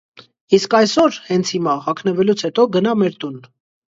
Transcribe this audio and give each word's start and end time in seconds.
-Իսկ 0.57 0.75
այսօր, 0.77 1.19
հենց 1.25 1.51
հիմա, 1.57 1.75
հագնվելուց 1.87 2.45
հետո, 2.47 2.65
գնա 2.79 2.95
մեր 3.03 3.21
տուն: 3.25 3.37